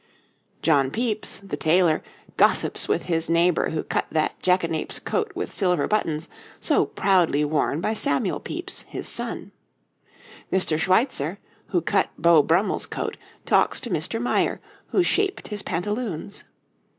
[0.63, 2.01] John Pepys, the tailor,
[2.35, 6.27] gossips with his neighbour who cut that jackanapes coat with silver buttons
[6.59, 9.51] so proudly worn by Samuel Pepys, his son.
[10.51, 10.79] Mr.
[10.79, 11.37] Schweitzer,
[11.67, 14.19] who cut Beau Brummell's coat, talks to Mr.
[14.19, 16.45] Meyer, who shaped his pantaloons.